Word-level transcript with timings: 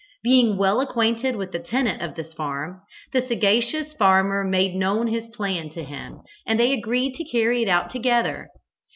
Being 0.23 0.57
well 0.57 0.81
acquainted 0.81 1.35
with 1.35 1.51
the 1.51 1.59
tenant 1.59 2.01
of 2.01 2.15
this 2.15 2.33
farm, 2.33 2.81
the 3.13 3.21
sagacious 3.21 3.93
farmer 3.93 4.43
made 4.43 4.73
known 4.75 5.05
his 5.05 5.27
plan 5.27 5.69
to 5.73 5.83
him 5.83 6.23
and 6.43 6.59
they 6.59 6.73
agreed 6.73 7.13
to 7.17 7.23
carry 7.29 7.61
it 7.61 7.69
out 7.69 7.91
together. 7.91 8.49